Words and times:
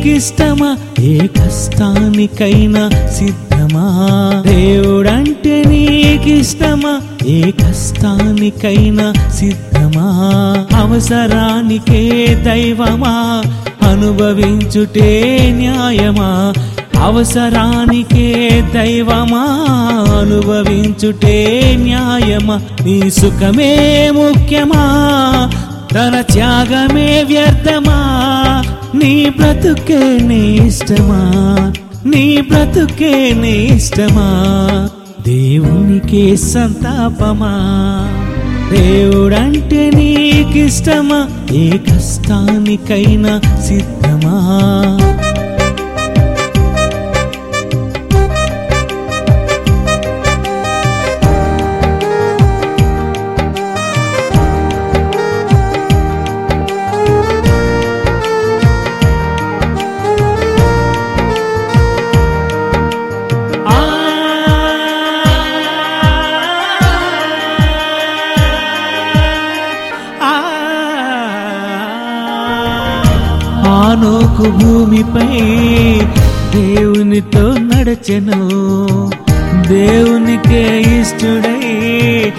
నీకిష్టమా? 0.00 0.76
ఏ 1.00 1.18
కష్టానికైనా 1.18 2.90
సిద్ధమా? 3.18 3.84
దేవుడంటే 4.46 5.64
నీకిష్టమా? 5.66 7.00
ఏ 7.26 7.50
కష్టానికైనా 7.50 9.12
సిద్ధమా? 9.34 10.06
అవసరానికే 10.76 12.34
దైవమా? 12.46 13.42
అనుభవించుటే 13.82 15.38
న్యాయమా? 15.56 16.52
అవసరానికే 17.00 18.64
దైవమా? 18.74 19.66
అనుభవించుటే 20.20 21.60
న్యాయమా? 21.80 22.60
నీ 22.84 23.10
సుఖమే 23.10 24.10
ముఖ్యమా? 24.14 24.86
తన 25.94 26.20
త్యాగమే 26.20 27.22
వ్యర్థమా? 27.22 28.39
నీ 28.94 29.30
బ్రతుకే 29.30 30.18
నీ 30.18 30.56
ఇష్టమా? 30.66 31.20
నీ 32.06 32.40
బ్రతుకే 32.40 33.34
నీ 33.34 33.52
ఇష్టమా? 33.52 34.28
దేవునికే 35.22 36.36
సంతాపమా? 36.36 37.52
దేవుడంటే 38.70 39.90
నీకిష్టమా? 39.90 41.28
ఏ 41.52 41.70
కష్టానికైనా 41.70 43.40
సిద్ధమా? 43.68 44.36
ఆనోకు 74.00 74.50
భూమిపై 74.50 75.40
దేవునితో 76.54 77.54
నడచెను. 77.58 78.38
దేవునికే 79.68 80.80
ఇష్టడై 80.80 82.32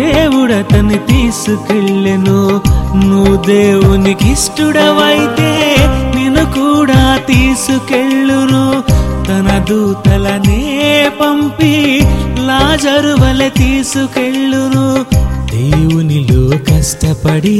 దేవుడతని 0.00 0.98
తీసుకెళ్ళెను. 0.98 2.60
నువ్వు 3.06 3.36
దేవునికి 3.36 4.30
ఇష్టడవైతే 4.30 5.76
నిన్ను 6.14 6.44
కూడా 6.44 7.18
తీసుకెళ్ళును. 7.28 8.82
తన 9.28 9.64
దూతలనే 9.70 11.10
పంపి 11.20 12.02
లాజరువల 12.38 13.48
తీసుకెళ్ళును. 13.48 15.04
దేవునిలో 15.54 16.58
కష్టపడి 16.58 17.58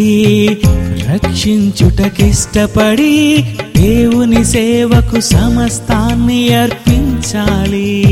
రక్షించుటకిష్టపడి 1.12 3.44
దేవుని 3.77 4.44
సేవకు 4.44 5.21
సమస్తాన్ని 5.21 6.55
అర్పించాలి. 6.55 8.05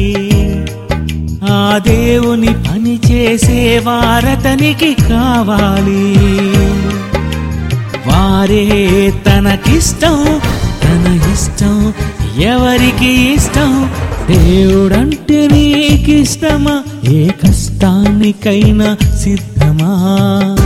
ఆ 1.44 1.80
దేవుని 1.88 2.46
పని 2.46 3.00
చేసే 3.10 3.78
వారతనికి 3.78 4.94
కావాలి. 4.94 6.18
వారే 8.06 9.12
తనకిష్టం 9.26 10.40
తన 10.84 11.20
ఇష్టం 11.32 11.92
ఎవరికి 12.38 13.34
ఇష్టం? 13.34 13.90
దేవుడంటే 14.30 15.48
నీకిష్టమా? 15.52 16.82
ఏ 17.04 17.28
కష్టానికైనా 17.28 18.96
సిద్ధమా 19.72 20.61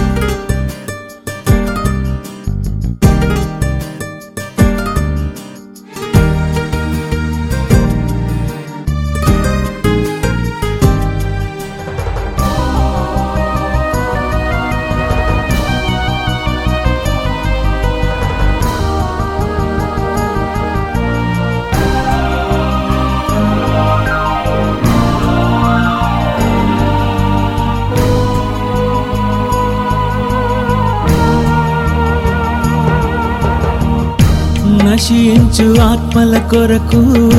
నశించు 34.97 35.81
ఆత్మల 35.81 36.39
కొరకు 36.39 37.31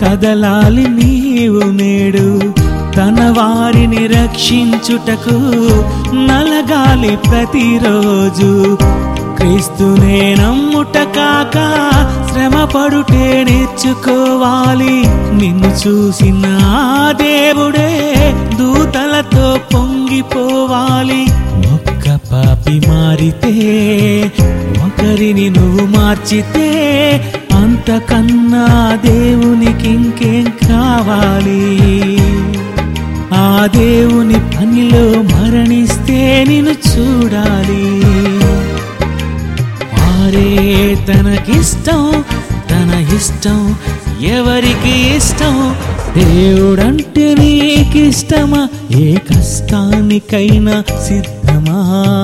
కదలాలి 0.00 0.88
నీవు 0.88 1.70
నేడు. 1.70 2.40
తన 2.94 3.34
వారిని 3.38 4.06
రక్షించుటకు 4.06 5.34
నలగాలి 6.14 7.16
ప్రతిరోజు. 7.16 8.78
క్రీస్తునే 9.36 10.36
నమ్ముట 10.40 10.98
కాక 10.98 11.54
శ్రమ 12.32 12.64
పడుటే 12.64 13.46
నేర్చుకోవాలి. 13.50 15.04
నిన్ను 15.36 15.88
చూసిన 15.88 16.58
దేవుడే 17.12 18.14
దూతలతో 18.58 19.58
పొంగిపోవాలి. 19.74 21.26
ఒక్క 21.72 22.18
పాపి 22.32 22.82
మారితే 22.88 23.52
మార్చితే 26.10 26.68
అంతకన్నా 27.52 28.98
దేవునికి 29.06 29.88
ఇంకేం 29.88 30.44
కావాలి? 30.44 32.18
ఆ 33.34 33.68
దేవుని 33.76 34.34
పనిలో 34.34 35.22
మరణిస్తే 35.22 36.44
నిన్ను 36.48 36.70
చూడాలి. 36.70 38.02
వారే 39.92 40.94
తనకిష్టం 41.08 42.24
తన 42.70 43.06
ఇష్టం 43.16 43.76
ఎవరికి 44.20 45.16
ఇష్టం? 45.16 45.76
దేవుడంటే 46.16 47.34
నీకిష్టమా? 47.34 48.68
ఏ 48.90 49.14
కష్టానికైనా 49.14 50.84
సిద్ధమా? 51.08 52.19